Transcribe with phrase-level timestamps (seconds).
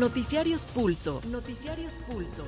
[0.00, 1.20] Noticiarios Pulso.
[1.30, 2.44] Noticiarios Pulso.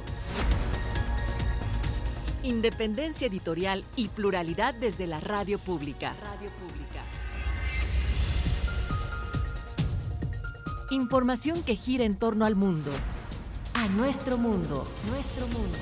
[2.42, 6.17] Independencia editorial y pluralidad desde la radio pública.
[6.22, 7.03] Radio pública.
[10.92, 12.90] Información que gira en torno al mundo.
[13.74, 14.87] A nuestro mundo.
[15.10, 15.78] Nuestro mundo.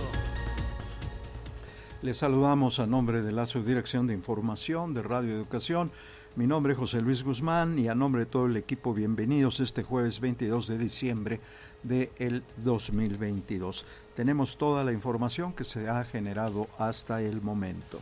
[2.03, 5.93] Les saludamos a nombre de la Subdirección de Información de Radio Educación.
[6.37, 9.83] Mi nombre es José Luis Guzmán y a nombre de todo el equipo, bienvenidos este
[9.83, 11.41] jueves 22 de diciembre
[11.83, 13.85] del 2022.
[14.15, 17.99] Tenemos toda la información que se ha generado hasta el momento.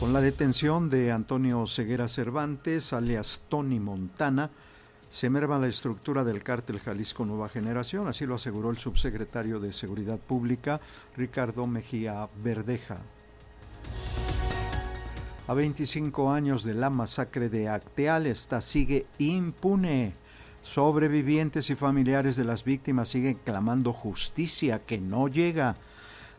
[0.00, 4.50] Con la detención de Antonio Ceguera Cervantes, alias Tony Montana,
[5.08, 9.72] se merma la estructura del cártel Jalisco Nueva Generación, así lo aseguró el subsecretario de
[9.72, 10.80] Seguridad Pública,
[11.16, 12.98] Ricardo Mejía Verdeja.
[15.52, 20.14] A 25 años de la masacre de Acteal, esta sigue impune.
[20.62, 25.76] Sobrevivientes y familiares de las víctimas siguen clamando justicia que no llega.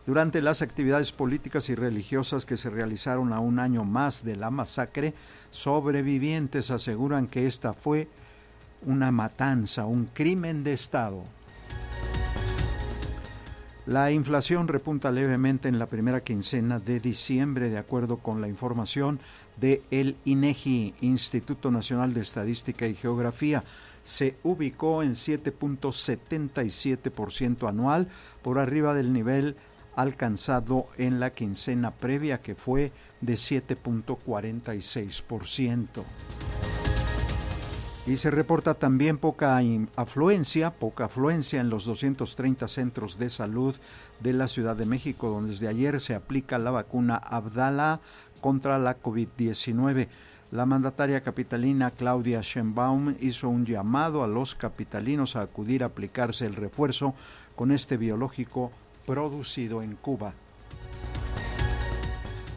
[0.08, 4.50] Durante las actividades políticas y religiosas que se realizaron a un año más de la
[4.50, 5.14] masacre,
[5.52, 8.08] sobrevivientes aseguran que esta fue
[8.84, 11.24] una matanza, un crimen de Estado.
[13.86, 19.20] La inflación repunta levemente en la primera quincena de diciembre, de acuerdo con la información
[19.58, 23.66] de el INEGI, Instituto Nacional de Estadística y Geografía.
[24.04, 28.08] Se ubicó en 7.77% anual,
[28.42, 29.58] por arriba del nivel
[29.98, 36.06] alcanzado en la quincena previa, que fue de 7.46%.
[38.06, 39.62] Y se reporta también poca
[39.96, 43.78] afluencia, poca afluencia en los 230 centros de salud
[44.20, 48.02] de la Ciudad de México, donde desde ayer se aplica la vacuna Abdala
[48.42, 50.10] contra la COVID-19.
[50.52, 56.46] La mandataria capitalina Claudia Sheinbaum hizo un llamado a los capitalinos a acudir a aplicarse
[56.46, 57.16] el refuerzo
[57.56, 58.74] con este biológico
[59.06, 60.34] producido en Cuba.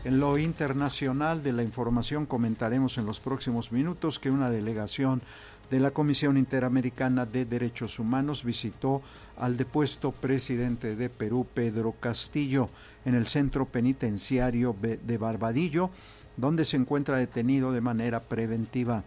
[0.07, 5.21] En lo internacional de la información comentaremos en los próximos minutos que una delegación
[5.69, 9.03] de la Comisión Interamericana de Derechos Humanos visitó
[9.37, 12.69] al depuesto presidente de Perú, Pedro Castillo,
[13.05, 15.91] en el centro penitenciario de Barbadillo,
[16.37, 19.03] donde se encuentra detenido de manera preventiva.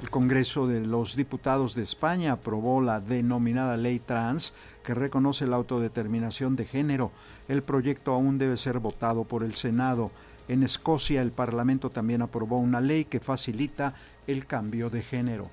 [0.00, 4.54] El Congreso de los Diputados de España aprobó la denominada Ley Trans,
[4.88, 7.12] que reconoce la autodeterminación de género.
[7.46, 10.10] El proyecto aún debe ser votado por el Senado.
[10.48, 13.92] En Escocia el Parlamento también aprobó una ley que facilita
[14.26, 15.50] el cambio de género.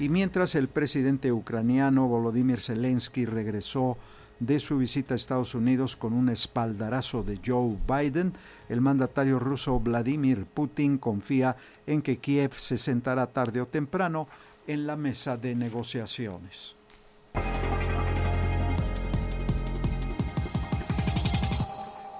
[0.00, 3.96] Y mientras el presidente ucraniano Volodymyr Zelensky regresó
[4.40, 8.32] de su visita a Estados Unidos con un espaldarazo de Joe Biden,
[8.68, 11.54] el mandatario ruso Vladimir Putin confía
[11.86, 14.26] en que Kiev se sentará tarde o temprano
[14.66, 16.81] en la mesa de negociaciones.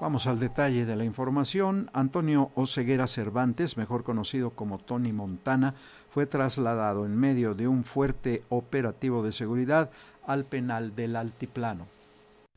[0.02, 1.88] Vamos al detalle de la información.
[1.92, 5.76] Antonio Oseguera Cervantes, mejor conocido como Tony Montana,
[6.10, 9.92] fue trasladado en medio de un fuerte operativo de seguridad
[10.26, 11.86] al penal del Altiplano.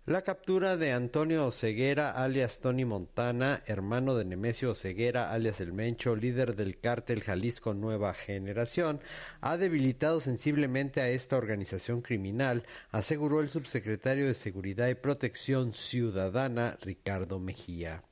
[0.07, 6.15] La captura de Antonio Oseguera, alias Tony Montana, hermano de Nemesio Oseguera, alias El Mencho,
[6.15, 9.01] líder del cártel Jalisco Nueva Generación,
[9.41, 16.77] ha debilitado sensiblemente a esta organización criminal, aseguró el subsecretario de Seguridad y Protección Ciudadana,
[16.83, 18.03] Ricardo Mejía.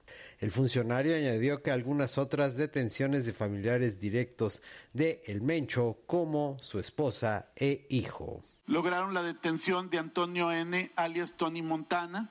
[0.44, 4.62] El funcionario añadió que algunas otras detenciones de familiares directos
[4.92, 8.42] de El Mencho, como su esposa e hijo.
[8.68, 12.30] Lograron la detención de Antonio N., alias Tony Montana,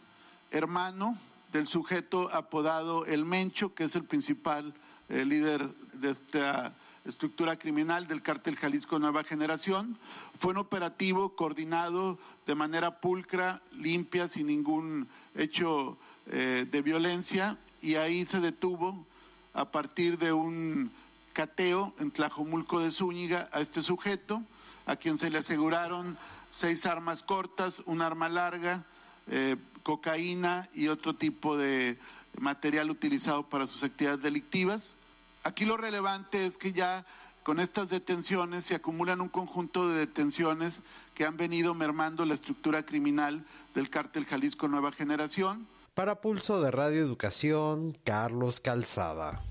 [0.51, 1.17] hermano
[1.55, 4.75] del sujeto apodado El Mencho, que es el principal
[5.09, 6.75] eh, líder de esta
[7.07, 9.97] estructura criminal del cártel Jalisco Nueva Generación.
[10.39, 15.97] Fue un operativo coordinado de manera pulcra, limpia, sin ningún hecho
[16.27, 19.05] eh, de violencia y ahí se detuvo
[19.53, 20.91] a partir de un
[21.33, 24.43] cateo en Tlajomulco de Zúñiga a este sujeto,
[24.87, 26.17] a quien se le aseguraron
[26.51, 28.85] seis armas cortas, un arma larga,
[29.27, 31.99] eh, cocaína y otro tipo de
[32.39, 34.97] material utilizado para sus actividades delictivas.
[35.43, 37.05] Aquí lo relevante es que ya
[37.43, 40.83] con estas detenciones se acumulan un conjunto de detenciones
[41.15, 43.45] que han venido mermando la estructura criminal
[43.75, 45.67] del cártel Jalisco Nueva Generación.
[45.95, 49.43] Para Pulso de Radio Educación, Carlos Calzada.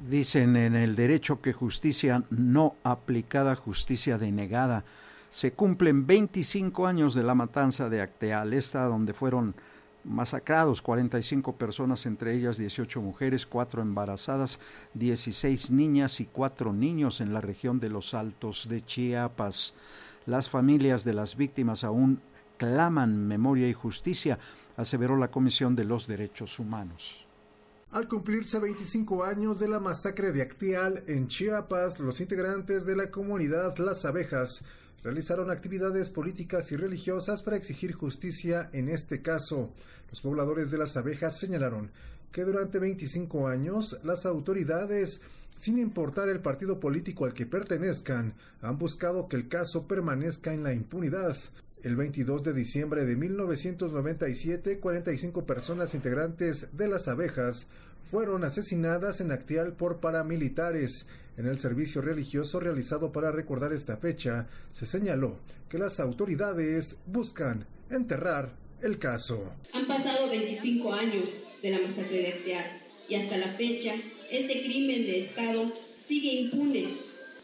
[0.00, 4.82] Dicen en el derecho que justicia no aplicada, justicia denegada.
[5.28, 9.54] Se cumplen 25 años de la matanza de Acteal, esta donde fueron
[10.04, 14.58] masacrados, 45 personas, entre ellas 18 mujeres, 4 embarazadas,
[14.94, 19.74] 16 niñas y 4 niños en la región de los Altos de Chiapas.
[20.24, 22.22] Las familias de las víctimas aún
[22.56, 24.38] claman memoria y justicia,
[24.76, 27.26] aseveró la Comisión de los Derechos Humanos.
[27.90, 33.10] Al cumplirse 25 años de la masacre de Actial en Chiapas, los integrantes de la
[33.10, 34.64] comunidad Las Abejas
[35.04, 39.70] realizaron actividades políticas y religiosas para exigir justicia en este caso.
[40.10, 41.92] Los pobladores de Las Abejas señalaron
[42.32, 45.20] que durante 25 años las autoridades,
[45.54, 50.64] sin importar el partido político al que pertenezcan, han buscado que el caso permanezca en
[50.64, 51.36] la impunidad.
[51.84, 57.68] El 22 de diciembre de 1997, 45 personas integrantes de las abejas
[58.04, 61.06] fueron asesinadas en Actial por paramilitares.
[61.36, 67.66] En el servicio religioso realizado para recordar esta fecha, se señaló que las autoridades buscan
[67.90, 69.52] enterrar el caso.
[69.74, 71.28] Han pasado 25 años
[71.60, 73.92] de la masacre de Actial y hasta la fecha
[74.30, 75.70] este crimen de Estado
[76.08, 76.96] sigue impune,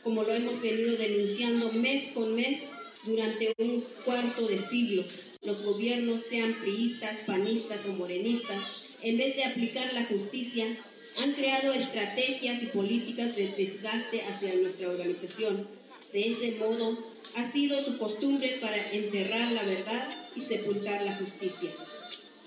[0.02, 2.62] como lo hemos venido denunciando mes con mes
[3.04, 5.04] durante un cuarto de siglo.
[5.42, 10.76] Los gobiernos, sean priistas, panistas o morenistas, en vez de aplicar la justicia,
[11.22, 15.66] han creado estrategias y políticas de desgaste hacia nuestra organización.
[16.12, 16.98] De ese modo,
[17.36, 21.70] ha sido su costumbre para enterrar la verdad y sepultar la justicia.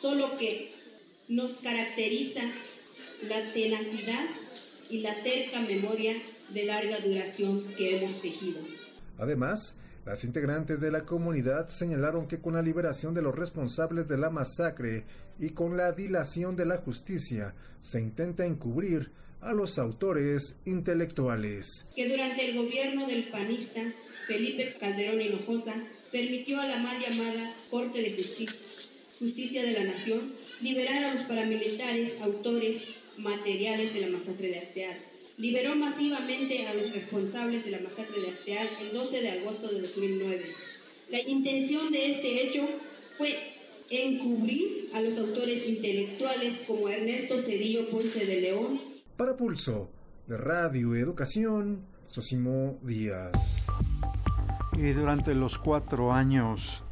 [0.01, 0.73] Solo que
[1.27, 2.41] nos caracteriza
[3.27, 4.25] la tenacidad
[4.89, 8.59] y la terca memoria de larga duración que hemos tejido.
[9.17, 14.17] Además, las integrantes de la comunidad señalaron que con la liberación de los responsables de
[14.17, 15.05] la masacre
[15.39, 21.88] y con la dilación de la justicia se intenta encubrir a los autores intelectuales.
[21.95, 23.81] Que durante el gobierno del panista
[24.27, 25.75] Felipe Calderón Hinojosa
[26.11, 28.59] permitió a la mal llamada Corte de Justicia,
[29.19, 32.83] Justicia de la Nación liberar a los paramilitares autores
[33.17, 38.30] materiales de la masacre de Arteaga liberó masivamente a los responsables de la masacre de
[38.30, 40.44] Asteal el 12 de agosto de 2009.
[41.09, 42.68] La intención de este hecho
[43.18, 43.35] fue
[43.89, 48.80] encubrir a los autores intelectuales como Ernesto Cedillo Ponce de León.
[49.18, 49.89] Para Pulso,
[50.27, 53.63] de Radio Educación, Sosimo Díaz.
[54.74, 56.83] Y durante los cuatro años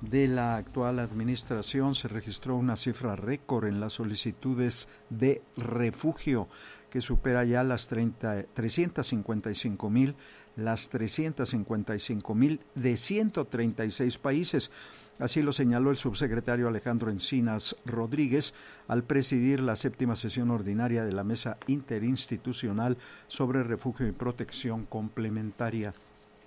[0.00, 6.48] de la actual administración se registró una cifra récord en las solicitudes de refugio
[6.90, 10.14] que supera ya las 30, 355 mil,
[10.56, 14.70] las 355 mil de 136 países.
[15.18, 18.54] Así lo señaló el subsecretario Alejandro Encinas Rodríguez
[18.86, 22.96] al presidir la séptima sesión ordinaria de la Mesa Interinstitucional
[23.26, 25.92] sobre Refugio y Protección Complementaria.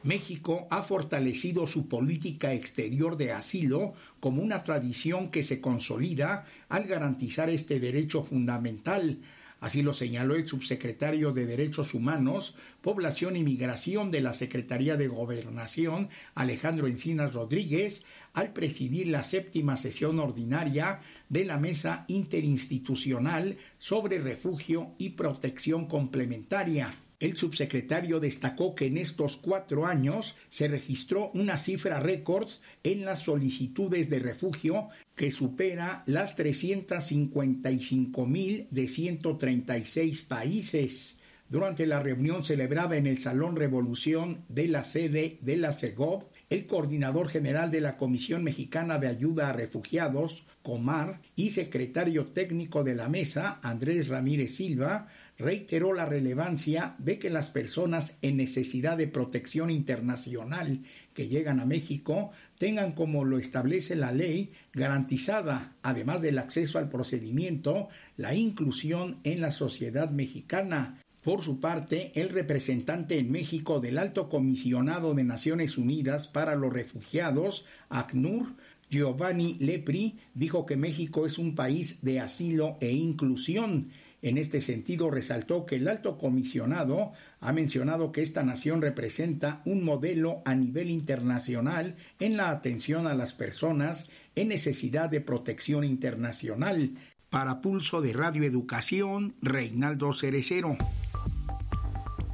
[0.03, 6.85] México ha fortalecido su política exterior de asilo como una tradición que se consolida al
[6.85, 9.19] garantizar este derecho fundamental
[9.61, 15.07] Así lo señaló el subsecretario de Derechos Humanos, Población y Migración de la Secretaría de
[15.07, 18.03] Gobernación, Alejandro Encinas Rodríguez,
[18.33, 26.95] al presidir la séptima sesión ordinaria de la Mesa Interinstitucional sobre Refugio y Protección Complementaria.
[27.21, 32.49] El subsecretario destacó que en estos cuatro años se registró una cifra récord
[32.83, 41.19] en las solicitudes de refugio que supera las 355 mil de 136 países.
[41.47, 46.65] Durante la reunión celebrada en el Salón Revolución de la sede de la CEGOV, el
[46.65, 52.95] coordinador general de la Comisión Mexicana de Ayuda a Refugiados, Comar, y secretario técnico de
[52.95, 55.07] la mesa, Andrés Ramírez Silva,
[55.41, 60.81] reiteró la relevancia de que las personas en necesidad de protección internacional
[61.13, 66.89] que llegan a México tengan, como lo establece la ley, garantizada, además del acceso al
[66.89, 71.01] procedimiento, la inclusión en la sociedad mexicana.
[71.23, 76.71] Por su parte, el representante en México del Alto Comisionado de Naciones Unidas para los
[76.71, 78.55] Refugiados, ACNUR,
[78.89, 85.09] Giovanni Lepri, dijo que México es un país de asilo e inclusión en este sentido,
[85.09, 90.91] resaltó que el alto comisionado ha mencionado que esta nación representa un modelo a nivel
[90.91, 96.91] internacional en la atención a las personas en necesidad de protección internacional.
[97.29, 100.77] Para Pulso de Radio Educación, Reinaldo Cerecero.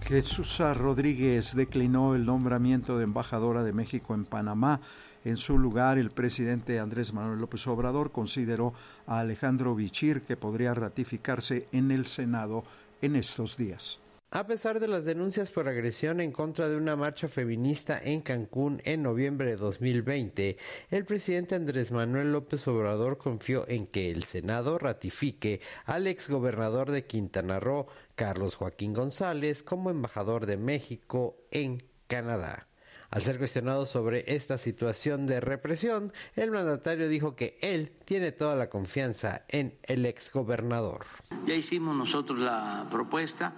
[0.01, 4.81] Jesús Rodríguez declinó el nombramiento de embajadora de México en Panamá
[5.27, 8.73] en su lugar, el presidente Andrés Manuel López Obrador consideró
[9.05, 12.63] a Alejandro Bichir que podría ratificarse en el Senado
[13.01, 13.99] en estos días.
[14.29, 18.81] A pesar de las denuncias por agresión en contra de una marcha feminista en Cancún
[18.83, 20.57] en noviembre de 2020,
[20.91, 27.05] el presidente Andrés Manuel López Obrador confió en que el Senado ratifique al exgobernador de
[27.05, 32.66] Quintana Roo, Carlos Joaquín González, como embajador de México en Canadá.
[33.09, 38.55] Al ser cuestionado sobre esta situación de represión, el mandatario dijo que él tiene toda
[38.55, 41.05] la confianza en el exgobernador.
[41.45, 43.53] Ya hicimos nosotros la propuesta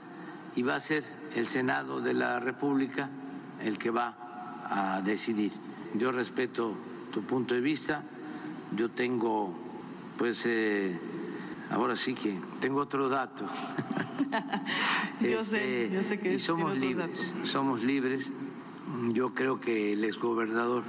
[0.56, 1.03] y va a ser
[1.36, 3.10] el Senado de la República
[3.62, 4.15] el que va
[4.70, 5.51] a decidir.
[5.96, 6.75] Yo respeto
[7.12, 8.03] tu punto de vista,
[8.75, 9.51] yo tengo,
[10.18, 10.96] pues, eh,
[11.72, 13.46] ahora sí que tengo otro dato.
[15.22, 18.32] yo sé, este, yo sé que y somos libres, somos libres.
[19.12, 20.84] Yo creo que el exgobernador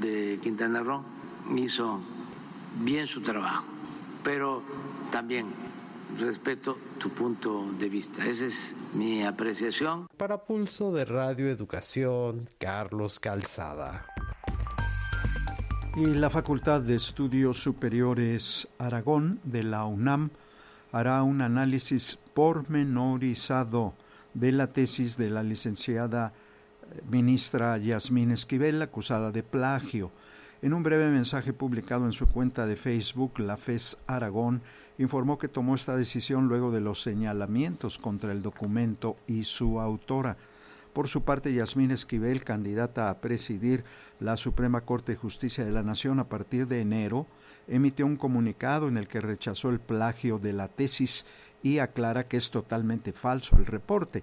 [0.00, 1.02] de Quintana Roo
[1.56, 2.00] hizo
[2.80, 3.64] bien su trabajo,
[4.22, 4.62] pero
[5.10, 5.46] también
[6.18, 8.26] respeto tu punto de vista.
[8.26, 10.06] Esa es mi apreciación.
[10.16, 14.06] Para Pulso de Radio Educación, Carlos Calzada.
[15.96, 20.30] Y la Facultad de Estudios Superiores Aragón de la UNAM
[20.92, 23.94] hará un análisis pormenorizado
[24.34, 26.34] de la tesis de la licenciada
[27.08, 30.10] ministra Yasmín Esquivel, acusada de plagio.
[30.62, 34.62] En un breve mensaje publicado en su cuenta de Facebook, la FES Aragón
[34.98, 40.36] informó que tomó esta decisión luego de los señalamientos contra el documento y su autora.
[40.92, 43.84] Por su parte, Yasmín Esquivel, candidata a presidir
[44.18, 47.26] la Suprema Corte de Justicia de la Nación a partir de enero,
[47.68, 51.26] emitió un comunicado en el que rechazó el plagio de la tesis
[51.62, 54.22] y aclara que es totalmente falso el reporte.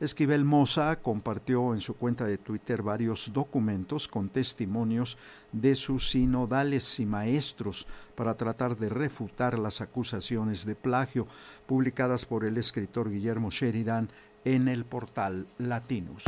[0.00, 5.18] Esquivel Moza compartió en su cuenta de Twitter varios documentos con testimonios
[5.50, 11.26] de sus sinodales y maestros para tratar de refutar las acusaciones de plagio
[11.66, 14.08] publicadas por el escritor Guillermo Sheridan
[14.44, 16.22] en el portal Latinus.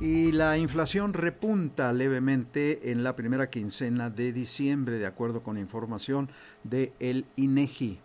[0.00, 6.28] Y la inflación repunta levemente en la primera quincena de diciembre, de acuerdo con información
[6.62, 7.98] de el INEGI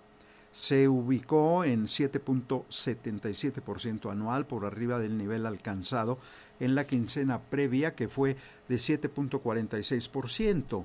[0.57, 6.17] se ubicó en 7.77% anual por arriba del nivel alcanzado
[6.59, 8.35] en la quincena previa que fue
[8.67, 10.83] de 7.46%.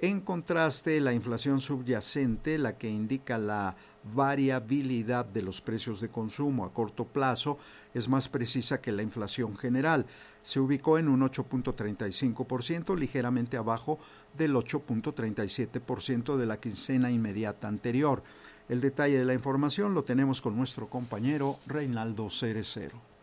[0.00, 3.76] En contraste, la inflación subyacente, la que indica la
[4.12, 7.56] variabilidad de los precios de consumo a corto plazo,
[7.94, 10.06] es más precisa que la inflación general.
[10.42, 14.00] Se ubicó en un 8.35%, ligeramente abajo
[14.36, 18.24] del 8.37% de la quincena inmediata anterior.
[18.68, 23.13] El detalle de la información lo tenemos con nuestro compañero Reinaldo Cerecero.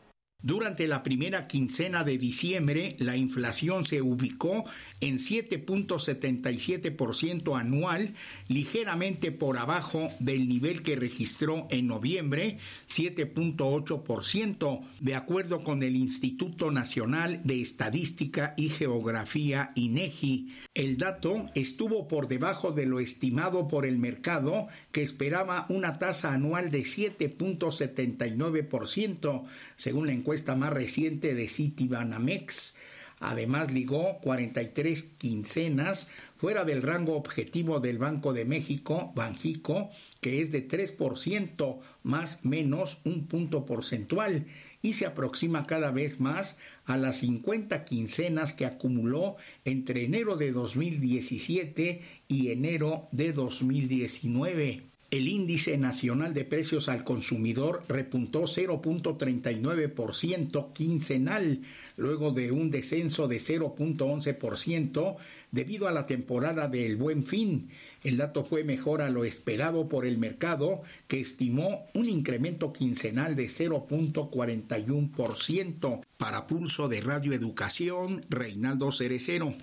[0.43, 4.65] Durante la primera quincena de diciembre, la inflación se ubicó
[5.00, 8.15] en 7.77% anual,
[8.48, 12.57] ligeramente por abajo del nivel que registró en noviembre,
[12.89, 20.55] 7.8%, de acuerdo con el Instituto Nacional de Estadística y Geografía INEGI.
[20.74, 26.33] El dato estuvo por debajo de lo estimado por el mercado, que esperaba una tasa
[26.33, 29.43] anual de 7.79%,
[29.81, 32.77] según la encuesta más reciente de Citibanamex.
[33.19, 36.07] Además, ligó 43 quincenas
[36.38, 43.00] fuera del rango objetivo del Banco de México, Banjico, que es de 3% más menos
[43.05, 44.45] un punto porcentual
[44.83, 50.51] y se aproxima cada vez más a las 50 quincenas que acumuló entre enero de
[50.51, 54.90] 2017 y enero de 2019.
[55.12, 61.60] El índice nacional de precios al consumidor repuntó 0.39% quincenal,
[61.98, 65.18] luego de un descenso de 0.11%
[65.51, 67.68] debido a la temporada del buen fin.
[68.06, 73.36] El dato fue mejor a lo esperado por el mercado, que estimó un incremento quincenal
[73.36, 76.06] de 0.41%.
[76.15, 79.56] Para Pulso de Radio Educación, Reinaldo Cerecero.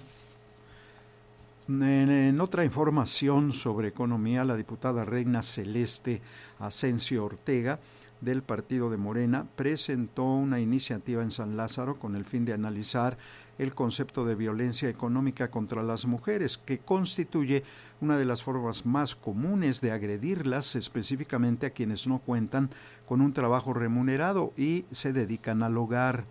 [1.69, 6.23] En, otra información sobre economía, la diputada Reina Celeste
[6.61, 7.79] Asensio Ortega
[8.23, 13.19] del partido de Morena presentó una iniciativa en San Lázaro con el fin de analizar
[13.59, 17.65] el concepto de violencia económica contra las mujeres, que constituye
[18.01, 22.71] una de las formas más comunes de agredirlas, específicamente a quienes no cuentan
[23.07, 26.25] con un trabajo remunerado y se dedican al hogar.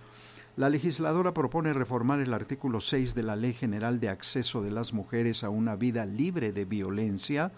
[0.58, 4.92] La legisladora propone reformar el artículo 6 de la Ley General de Acceso de las
[4.92, 7.52] Mujeres a una vida libre de violencia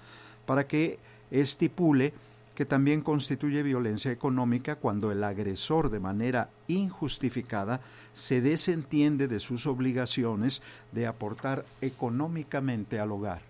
[0.45, 0.99] para que
[1.31, 2.11] estipule
[2.55, 7.79] que también constituye violencia económica cuando el agresor de manera injustificada
[8.11, 13.41] se desentiende de sus obligaciones de aportar económicamente al hogar.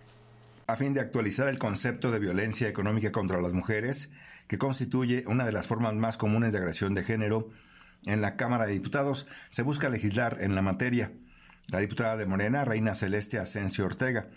[0.68, 4.12] a fin de actualizar el concepto de violencia económica contra las mujeres,
[4.48, 7.50] que constituye una de las formas más comunes de agresión de género,
[8.06, 11.12] en la Cámara de Diputados se busca legislar en la materia.
[11.68, 14.30] La diputada de Morena, Reina Celeste Asensio Ortega,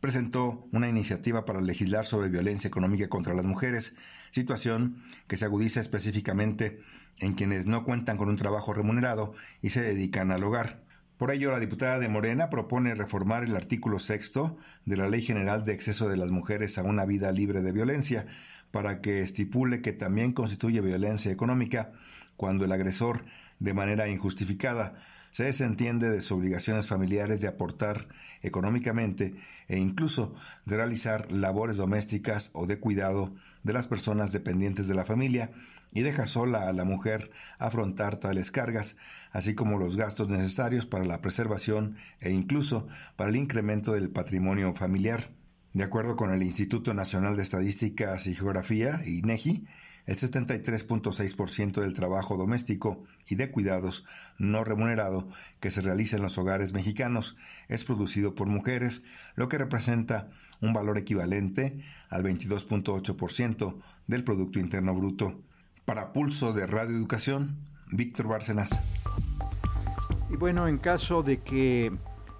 [0.00, 3.96] presentó una iniciativa para legislar sobre violencia económica contra las mujeres,
[4.30, 6.80] situación que se agudiza específicamente
[7.18, 9.32] en quienes no cuentan con un trabajo remunerado
[9.62, 10.84] y se dedican al hogar.
[11.16, 15.64] Por ello, la diputada de Morena propone reformar el artículo sexto de la Ley General
[15.64, 18.26] de Acceso de las Mujeres a una vida libre de violencia,
[18.70, 21.92] para que estipule que también constituye violencia económica
[22.36, 23.24] cuando el agresor,
[23.58, 24.94] de manera injustificada,
[25.30, 28.08] se desentiende de sus obligaciones familiares de aportar
[28.40, 29.34] económicamente
[29.68, 35.04] e incluso de realizar labores domésticas o de cuidado de las personas dependientes de la
[35.04, 35.50] familia
[35.92, 38.96] y deja sola a la mujer afrontar tales cargas,
[39.32, 44.72] así como los gastos necesarios para la preservación e incluso para el incremento del patrimonio
[44.72, 45.30] familiar.
[45.72, 49.66] De acuerdo con el Instituto Nacional de Estadísticas y Geografía, INEGI,
[50.06, 54.04] el 73.6% del trabajo doméstico y de cuidados
[54.38, 55.28] no remunerado
[55.60, 57.36] que se realiza en los hogares mexicanos
[57.68, 59.02] es producido por mujeres,
[59.34, 65.40] lo que representa un valor equivalente al 22.8% del Producto Interno Bruto.
[65.84, 67.56] Para Pulso de Radio Educación,
[67.92, 68.80] Víctor Bárcenas.
[70.30, 71.92] Y bueno, en caso de que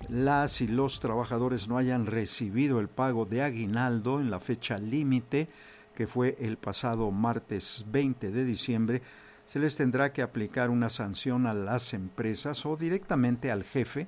[0.09, 5.49] las y los trabajadores no hayan recibido el pago de aguinaldo en la fecha límite,
[5.97, 9.03] que fue el pasado martes 20 de diciembre,
[9.47, 14.07] se les tendrá que aplicar una sanción a las empresas o directamente al jefe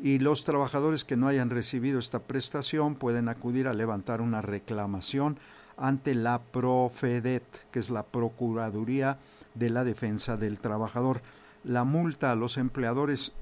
[0.00, 5.38] y los trabajadores que no hayan recibido esta prestación pueden acudir a levantar una reclamación
[5.76, 9.18] ante la Profedet, que es la Procuraduría
[9.54, 11.22] de la Defensa del Trabajador.
[11.64, 13.32] La multa a los empleadores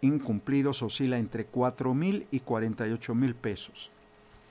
[0.00, 3.90] incumplidos oscila entre 4 mil y 48 mil pesos.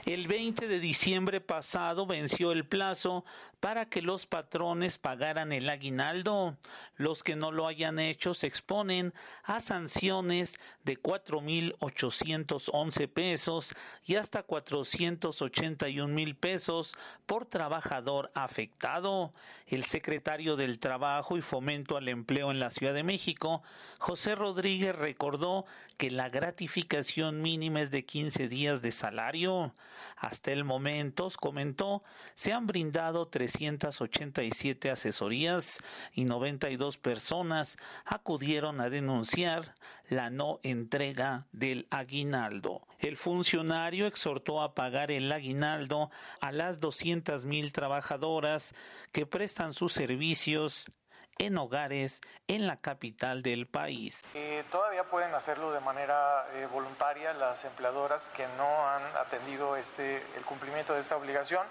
[0.08, 3.26] El 20 de diciembre pasado venció el plazo
[3.60, 6.58] para que los patrones pagaran el aguinaldo.
[6.96, 14.44] Los que no lo hayan hecho se exponen a sanciones de 4.811 pesos y hasta
[14.44, 16.94] 481 mil pesos
[17.26, 19.34] por trabajador afectado.
[19.66, 23.64] El secretario del Trabajo y Fomento al Empleo en la Ciudad de México,
[24.00, 25.66] José Rodríguez, recordó
[25.98, 29.74] que la gratificación mínima es de 15 días de salario.
[30.16, 32.04] Hasta el momento, comentó,
[32.36, 35.80] se han brindado 387 asesorías
[36.12, 39.76] y 92 personas acudieron a denunciar
[40.10, 42.86] la no entrega del aguinaldo.
[43.00, 46.10] El funcionario exhortó a pagar el aguinaldo
[46.42, 48.76] a las 200 mil trabajadoras
[49.12, 50.92] que prestan sus servicios
[51.40, 54.24] en hogares en la capital del país.
[54.34, 60.18] Eh, todavía pueden hacerlo de manera eh, voluntaria las empleadoras que no han atendido este,
[60.36, 61.66] el cumplimiento de esta obligación.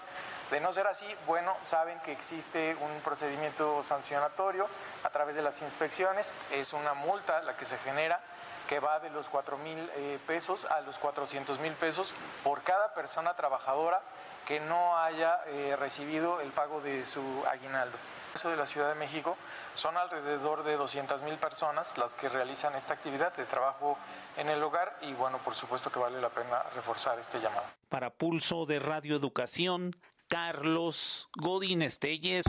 [0.51, 4.67] De no ser así, bueno, saben que existe un procedimiento sancionatorio
[5.03, 8.19] a través de las inspecciones, es una multa la que se genera
[8.69, 12.93] que va de los 4 mil eh, pesos a los 400 mil pesos por cada
[12.93, 14.01] persona trabajadora
[14.45, 15.41] que no haya
[15.75, 17.97] recibido el pago de su aguinaldo
[18.33, 19.35] caso de la Ciudad de México,
[19.75, 23.97] son alrededor de 200 mil personas las que realizan esta actividad de trabajo
[24.35, 27.65] en el hogar y bueno, por supuesto que vale la pena reforzar este llamado.
[27.89, 29.91] Para Pulso de Radio Educación,
[30.27, 32.43] Carlos Godín Estelles.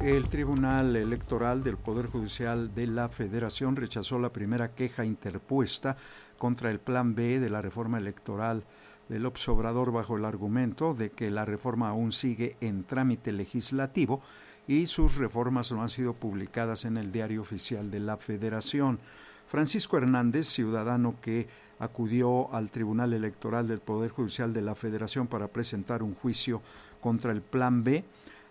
[0.00, 5.96] El Tribunal Electoral del Poder Judicial de la Federación rechazó la primera queja interpuesta
[6.38, 8.64] contra el Plan B de la reforma electoral
[9.08, 14.20] del Obrador bajo el argumento de que la reforma aún sigue en trámite legislativo
[14.66, 18.98] y sus reformas no han sido publicadas en el diario oficial de la Federación.
[19.46, 21.48] Francisco Hernández, ciudadano que
[21.78, 26.62] acudió al Tribunal Electoral del Poder Judicial de la Federación para presentar un juicio
[27.00, 28.04] contra el Plan B,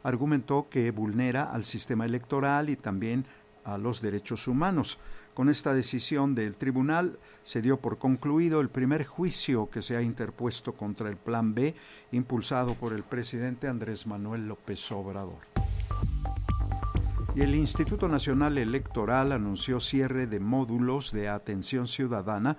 [0.04, 3.26] argumentó que vulnera al sistema electoral y también
[3.64, 5.00] a los derechos humanos.
[5.34, 10.02] Con esta decisión del tribunal se dio por concluido el primer juicio que se ha
[10.02, 11.76] interpuesto contra el Plan B,
[12.14, 15.40] impulsado por el presidente Andrés Manuel López Obrador.
[17.36, 22.56] Y el Instituto Nacional Electoral anunció cierre de módulos de atención ciudadana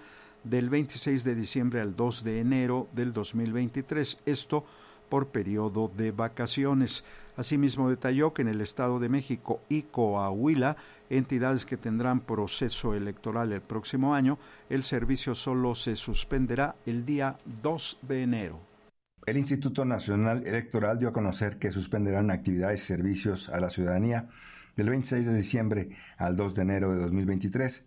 [0.48, 4.64] del 26 de diciembre al 2 de enero del 2023, esto
[5.08, 7.04] por periodo de vacaciones.
[7.36, 10.76] Asimismo detalló que en el Estado de México y Coahuila,
[11.10, 14.38] entidades que tendrán proceso electoral el próximo año,
[14.70, 18.60] el servicio solo se suspenderá el día 2 de enero.
[19.26, 24.28] El Instituto Nacional Electoral dio a conocer que suspenderán actividades y servicios a la ciudadanía
[24.76, 27.86] del 26 de diciembre al 2 de enero de 2023.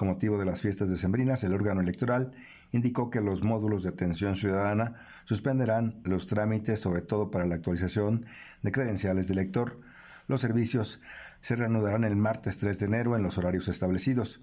[0.00, 2.32] Con motivo de las fiestas decembrinas, el órgano electoral
[2.72, 8.24] indicó que los módulos de atención ciudadana suspenderán los trámites, sobre todo para la actualización
[8.62, 9.78] de credenciales de elector.
[10.26, 11.02] Los servicios
[11.42, 14.40] se reanudarán el martes 3 de enero en los horarios establecidos.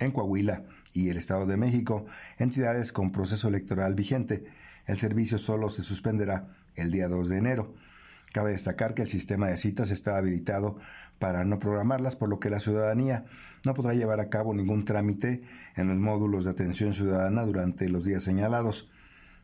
[0.00, 2.04] En Coahuila y el Estado de México,
[2.38, 4.44] entidades con proceso electoral vigente,
[4.86, 7.74] el servicio solo se suspenderá el día 2 de enero.
[8.36, 10.76] Cabe destacar que el sistema de citas está habilitado
[11.18, 13.24] para no programarlas, por lo que la ciudadanía
[13.64, 15.40] no podrá llevar a cabo ningún trámite
[15.74, 18.90] en los módulos de atención ciudadana durante los días señalados.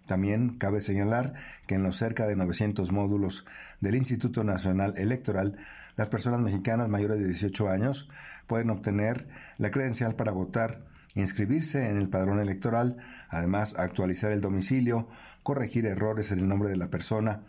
[0.04, 1.32] También cabe señalar
[1.66, 3.46] que en los cerca de 900 módulos
[3.80, 5.56] del Instituto Nacional Electoral,
[5.96, 8.10] las personas mexicanas mayores de 18 años
[8.46, 9.26] pueden obtener
[9.56, 12.98] la credencial para votar, inscribirse en el padrón electoral,
[13.30, 15.08] además actualizar el domicilio,
[15.42, 17.40] corregir errores en el nombre de la persona,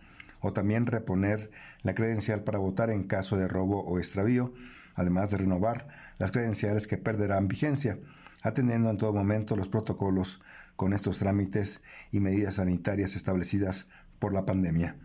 [0.43, 1.49] o también reponer
[1.81, 4.53] la credencial para votar en caso de robo o extravío,
[4.93, 5.87] además de renovar
[6.19, 7.97] las credenciales que perderán vigencia,
[8.43, 10.41] atendiendo en todo momento los protocolos
[10.75, 13.87] con estos trámites y medidas sanitarias establecidas
[14.19, 14.97] por la pandemia.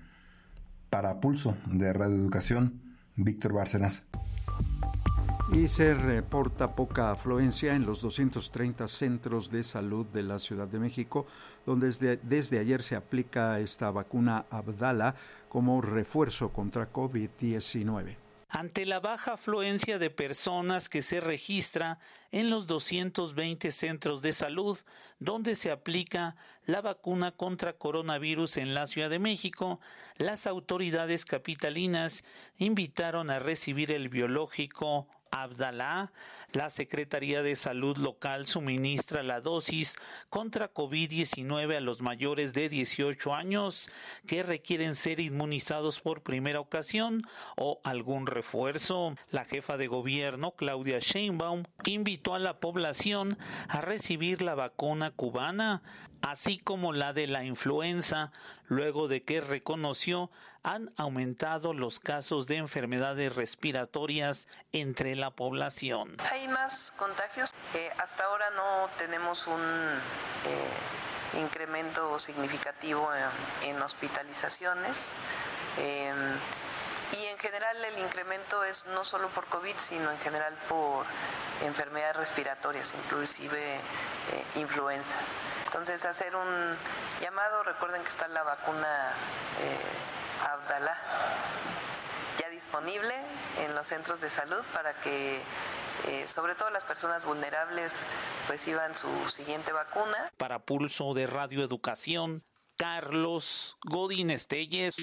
[0.90, 2.82] Para Pulso de Radio Educación,
[3.14, 4.06] Víctor Bárcenas.
[5.50, 10.78] Y se reporta poca afluencia en los 230 centros de salud de la Ciudad de
[10.78, 11.26] México,
[11.64, 15.14] donde desde, ayer se aplica esta vacuna Abdala
[15.48, 18.16] como refuerzo contra COVID-19
[18.50, 21.98] ante la baja afluencia de personas que se registra
[22.32, 24.78] en los 220 centros de salud
[25.18, 26.34] donde se aplica
[26.64, 29.80] la vacuna contra coronavirus en la Ciudad de México,
[30.16, 32.24] las autoridades capitalinas
[32.56, 36.12] invitaron a recibir el biológico Abdalá,
[36.52, 39.96] la Secretaría de Salud local suministra la dosis
[40.30, 43.90] contra COVID-19 a los mayores de 18 años
[44.26, 47.22] que requieren ser inmunizados por primera ocasión
[47.56, 49.14] o algún refuerzo.
[49.30, 53.38] La jefa de gobierno, Claudia Sheinbaum, invitó a la población
[53.68, 55.82] a recibir la vacuna cubana,
[56.22, 58.32] así como la de la influenza,
[58.66, 60.30] luego de que reconoció
[60.62, 66.16] han aumentado los casos de enfermedades respiratorias entre la población.
[66.30, 67.50] Hay más contagios.
[67.98, 73.08] Hasta ahora no tenemos un eh, incremento significativo
[73.62, 74.96] en, hospitalizaciones.
[75.78, 76.38] Em,
[77.38, 81.06] en general el incremento es no solo por COVID, sino en general por
[81.62, 83.80] enfermedades respiratorias, inclusive eh,
[84.56, 85.16] influenza.
[85.66, 86.76] Entonces hacer un
[87.20, 89.12] llamado, recuerden que está la vacuna
[89.60, 89.78] eh,
[90.50, 90.96] Abdalá
[92.40, 93.14] ya disponible
[93.58, 95.40] en los centros de salud para que
[96.08, 97.92] eh, sobre todo las personas vulnerables
[98.48, 100.32] reciban su siguiente vacuna.
[100.38, 102.42] Para Pulso de Radio Educación,
[102.78, 104.94] Carlos Godín Estelles.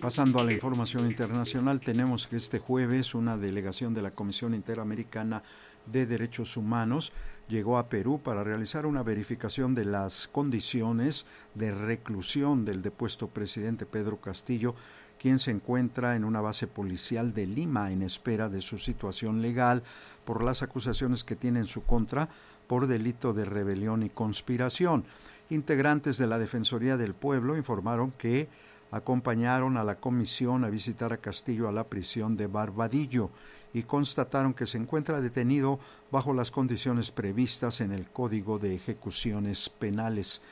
[0.00, 5.42] Pasando a la información internacional, tenemos que este jueves una delegación de la Comisión Interamericana
[5.86, 7.12] de Derechos Humanos
[7.48, 13.84] llegó a Perú para realizar una verificación de las condiciones de reclusión del depuesto presidente
[13.84, 14.76] Pedro Castillo,
[15.18, 19.82] quien se encuentra en una base policial de Lima en espera de su situación legal
[20.24, 22.28] por las acusaciones que tiene en su contra
[22.68, 25.04] por delito de rebelión y conspiración.
[25.50, 28.48] Integrantes de la Defensoría del Pueblo informaron que
[28.90, 33.30] acompañaron a la comisión a visitar a Castillo a la prisión de Barbadillo
[33.72, 35.78] y constataron que se encuentra detenido
[36.10, 40.42] bajo las condiciones previstas en el Código de Ejecuciones Penales.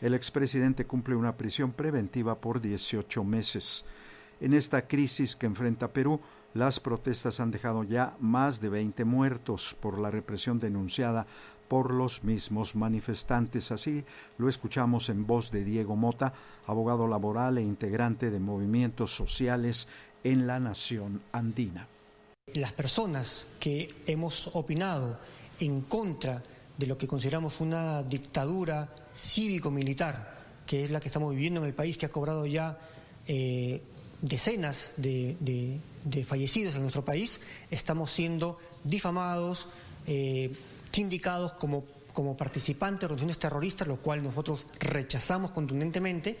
[0.00, 3.84] El expresidente cumple una prisión preventiva por 18 meses.
[4.40, 6.20] En esta crisis que enfrenta Perú,
[6.54, 11.26] las protestas han dejado ya más de 20 muertos por la represión denunciada
[11.68, 13.70] por los mismos manifestantes.
[13.72, 14.04] Así
[14.38, 16.32] lo escuchamos en voz de Diego Mota,
[16.66, 19.88] abogado laboral e integrante de movimientos sociales
[20.22, 21.88] en la nación andina.
[22.54, 25.18] Las personas que hemos opinado
[25.60, 26.42] en contra
[26.76, 30.34] de lo que consideramos una dictadura cívico-militar,
[30.66, 32.78] que es la que estamos viviendo en el país, que ha cobrado ya
[33.26, 33.82] eh,
[34.20, 35.80] decenas de,
[36.26, 39.68] fallecidos en nuestro país, estamos siendo difamados,
[40.06, 40.50] eh,
[40.94, 46.38] sindicados como, como participantes de organizaciones terroristas, lo cual nosotros rechazamos contundentemente.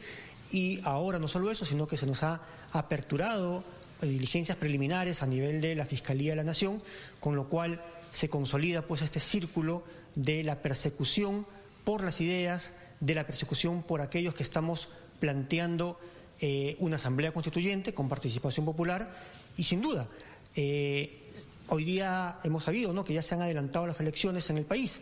[0.52, 2.40] Y ahora no solo eso, sino que se nos ha
[2.72, 3.64] aperturado
[4.00, 6.82] diligencias preliminares a nivel de la Fiscalía de la Nación,
[7.20, 7.80] con lo cual
[8.12, 11.46] se consolida pues este círculo de la persecución
[11.84, 14.88] por las ideas, de la persecución por aquellos que estamos
[15.18, 15.96] planteando
[16.40, 19.10] eh, una asamblea constituyente con participación popular
[19.56, 20.08] y sin duda
[20.54, 21.22] eh,
[21.68, 23.04] Hoy día hemos sabido ¿no?
[23.04, 25.00] que ya se han adelantado las elecciones en el país,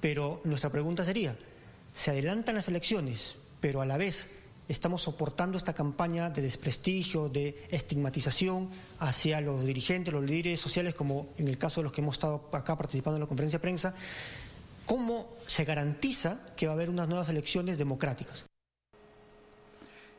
[0.00, 1.36] pero nuestra pregunta sería,
[1.92, 4.30] ¿se adelantan las elecciones, pero a la vez
[4.68, 11.30] estamos soportando esta campaña de desprestigio, de estigmatización hacia los dirigentes, los líderes sociales, como
[11.38, 13.92] en el caso de los que hemos estado acá participando en la conferencia de prensa,
[14.86, 18.46] ¿cómo se garantiza que va a haber unas nuevas elecciones democráticas?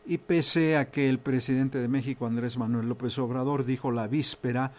[0.05, 4.73] Y pese a que el presidente de México, Andrés Manuel López Obrador, dijo la víspera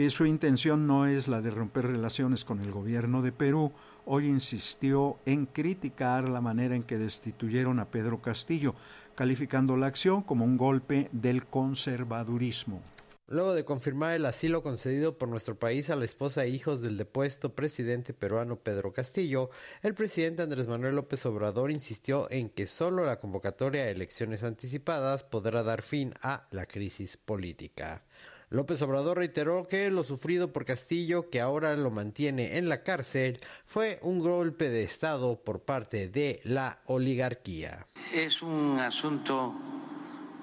[0.00, 3.70] que su intención no es la de romper relaciones con el gobierno de Perú,
[4.06, 8.74] hoy insistió en criticar la manera en que destituyeron a Pedro Castillo,
[9.14, 12.80] calificando la acción como un golpe del conservadurismo.
[13.26, 16.96] Luego de confirmar el asilo concedido por nuestro país a la esposa e hijos del
[16.96, 19.50] depuesto presidente peruano Pedro Castillo,
[19.82, 25.24] el presidente Andrés Manuel López Obrador insistió en que solo la convocatoria a elecciones anticipadas
[25.24, 28.02] podrá dar fin a la crisis política.
[28.50, 33.40] López Obrador reiteró que lo sufrido por Castillo, que ahora lo mantiene en la cárcel,
[33.64, 37.86] fue un golpe de Estado por parte de la oligarquía.
[38.12, 39.54] Es un asunto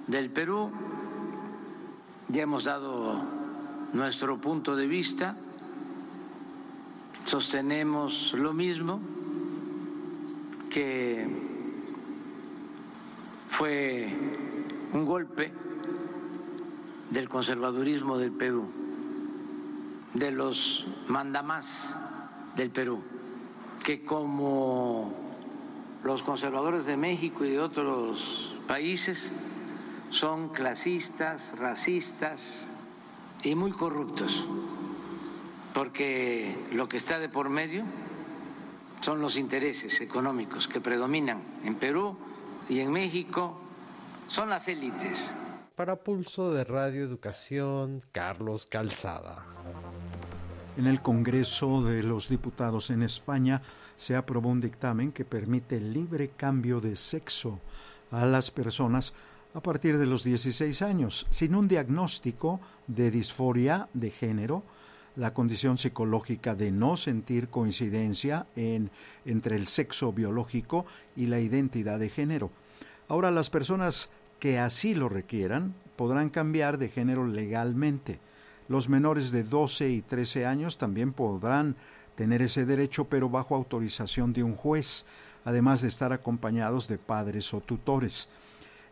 [0.07, 0.71] del Perú
[2.29, 3.21] ya hemos dado
[3.93, 5.35] nuestro punto de vista,
[7.25, 8.99] sostenemos lo mismo,
[10.69, 11.25] que
[13.51, 14.09] fue
[14.91, 15.53] un golpe
[17.11, 18.67] del conservadurismo del Perú,
[20.13, 21.95] de los mandamás
[22.55, 23.01] del Perú,
[23.83, 25.13] que como
[26.03, 29.19] los conservadores de México y de otros países
[30.09, 32.67] son clasistas, racistas
[33.43, 34.45] y muy corruptos,
[35.73, 37.83] porque lo que está de por medio
[39.01, 42.17] son los intereses económicos que predominan en Perú
[42.67, 43.61] y en México,
[44.27, 45.31] son las élites.
[45.77, 49.45] Para Pulso de Radio Educación, Carlos Calzada.
[50.75, 53.61] En el Congreso de los Diputados en España
[53.95, 57.59] se aprobó un dictamen que permite el libre cambio de sexo
[58.09, 59.13] a las personas
[59.53, 64.63] a partir de los 16 años, sin un diagnóstico de disforia de género,
[65.15, 68.89] la condición psicológica de no sentir coincidencia en,
[69.25, 72.49] entre el sexo biológico y la identidad de género.
[73.09, 74.09] Ahora las personas
[74.39, 78.19] que así lo requieran podrán cambiar de género legalmente.
[78.67, 81.75] Los menores de 12 y 13 años también podrán
[82.15, 85.05] tener ese derecho, pero bajo autorización de un juez,
[85.45, 88.29] además de estar acompañados de padres o tutores.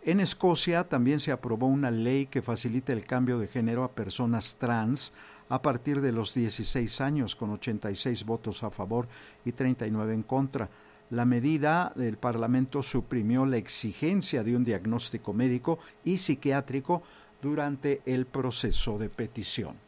[0.03, 4.55] En Escocia también se aprobó una ley que facilita el cambio de género a personas
[4.55, 5.13] trans
[5.49, 9.07] a partir de los 16 años, con 86 votos a favor
[9.43, 10.69] y 39 en contra.
[11.11, 17.03] La medida del Parlamento suprimió la exigencia de un diagnóstico médico y psiquiátrico
[17.41, 19.85] durante el proceso de petición.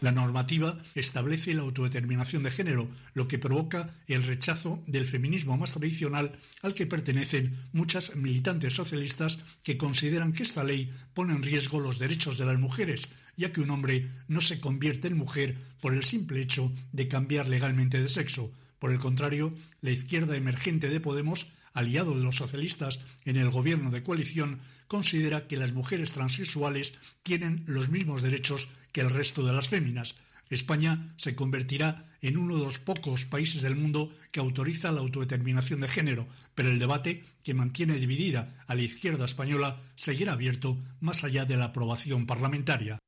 [0.00, 5.74] La normativa establece la autodeterminación de género, lo que provoca el rechazo del feminismo más
[5.74, 11.80] tradicional al que pertenecen muchas militantes socialistas que consideran que esta ley pone en riesgo
[11.80, 15.92] los derechos de las mujeres, ya que un hombre no se convierte en mujer por
[15.92, 18.50] el simple hecho de cambiar legalmente de sexo.
[18.80, 23.90] Por el contrario, la izquierda emergente de Podemos aliado de los socialistas en el gobierno
[23.90, 29.52] de coalición, considera que las mujeres transexuales tienen los mismos derechos que el resto de
[29.52, 30.16] las féminas.
[30.50, 35.80] España se convertirá en uno de los pocos países del mundo que autoriza la autodeterminación
[35.80, 41.22] de género, pero el debate que mantiene dividida a la izquierda española seguirá abierto más
[41.22, 42.98] allá de la aprobación parlamentaria.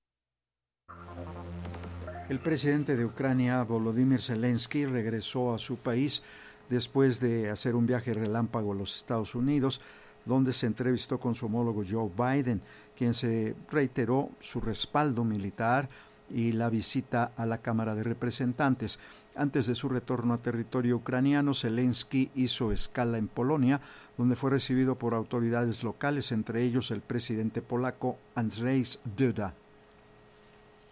[2.33, 6.23] El presidente de Ucrania, Volodymyr Zelensky, regresó a su país
[6.71, 9.83] después de hacer un viaje relámpago a los Estados Unidos,
[10.25, 12.63] donde se entrevistó con su homólogo Joe Biden,
[12.97, 15.91] quien se reiteró su respaldo militar
[16.31, 18.99] y la visita a la Cámara de Representantes.
[19.37, 23.83] Antes de su retorno a territorio ucraniano, Zelensky hizo escala en Polonia,
[24.17, 29.53] donde fue recibido por autoridades locales, entre ellos el presidente polaco Andrzej Duda.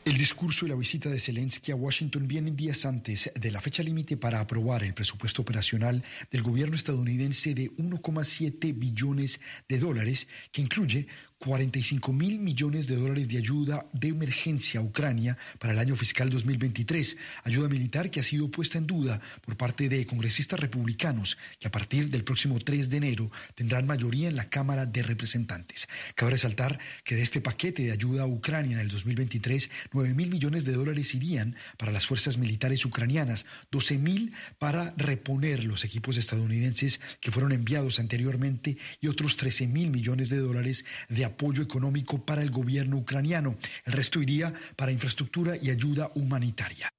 [0.03, 3.83] El discurso y la visita de Zelensky a Washington vienen días antes de la fecha
[3.83, 10.63] límite para aprobar el presupuesto operacional del gobierno estadounidense de 1,7 billones de dólares, que
[10.63, 11.07] incluye
[11.41, 16.29] 45 mil millones de dólares de ayuda de emergencia a Ucrania para el año fiscal
[16.29, 21.67] 2023, ayuda militar que ha sido puesta en duda por parte de congresistas republicanos que
[21.67, 25.89] a partir del próximo 3 de enero tendrán mayoría en la Cámara de Representantes.
[26.15, 30.29] Cabe resaltar que de este paquete de ayuda a Ucrania en el 2023, 9 mil
[30.29, 36.19] millones de dólares irían para las fuerzas militares ucranianas, 12 mil para reponer los equipos
[36.19, 42.19] estadounidenses que fueron enviados anteriormente y otros 13 mil millones de dólares de apoyo económico
[42.19, 43.57] para el gobierno ucraniano.
[43.85, 46.91] El resto iría para infraestructura y ayuda humanitaria.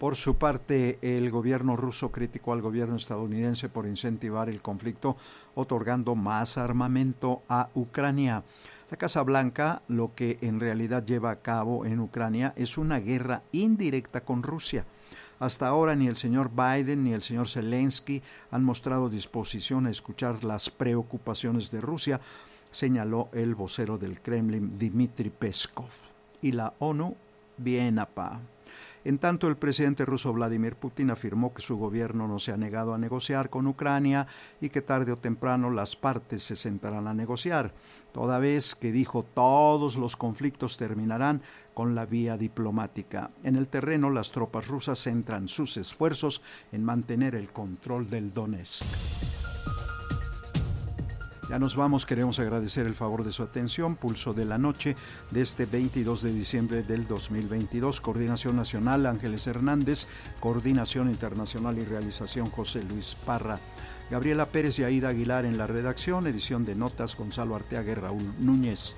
[0.00, 5.18] Por su parte, el gobierno ruso criticó al gobierno estadounidense por incentivar el conflicto
[5.54, 8.42] otorgando más armamento a Ucrania.
[8.90, 13.42] La Casa Blanca lo que en realidad lleva a cabo en Ucrania es una guerra
[13.52, 14.86] indirecta con Rusia.
[15.38, 20.44] Hasta ahora ni el señor Biden ni el señor Zelensky han mostrado disposición a escuchar
[20.44, 22.20] las preocupaciones de Rusia,
[22.70, 25.90] señaló el vocero del Kremlin Dmitry Peskov.
[26.42, 27.16] Y la ONU,
[27.56, 28.40] bien a pa.
[29.02, 32.92] En tanto, el presidente ruso Vladimir Putin afirmó que su gobierno no se ha negado
[32.92, 34.26] a negociar con Ucrania
[34.60, 37.72] y que tarde o temprano las partes se sentarán a negociar,
[38.12, 41.40] toda vez que dijo todos los conflictos terminarán
[41.72, 43.30] con la vía diplomática.
[43.42, 49.49] En el terreno, las tropas rusas centran sus esfuerzos en mantener el control del Donetsk.
[51.50, 53.96] Ya nos vamos, queremos agradecer el favor de su atención.
[53.96, 54.94] Pulso de la noche
[55.32, 58.00] de este 22 de diciembre del 2022.
[58.00, 60.06] Coordinación Nacional Ángeles Hernández,
[60.38, 63.58] Coordinación Internacional y Realización José Luis Parra.
[64.12, 68.32] Gabriela Pérez y Aida Aguilar en la redacción, edición de notas Gonzalo Arteaga y Raúl
[68.38, 68.94] Núñez.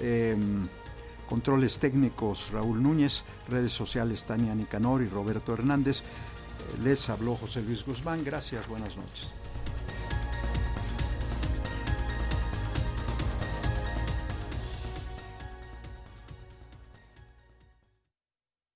[0.00, 0.66] Em,
[1.28, 6.02] controles técnicos Raúl Núñez, redes sociales Tania Nicanor y Roberto Hernández.
[6.82, 8.24] Les habló José Luis Guzmán.
[8.24, 9.41] Gracias, buenas noches.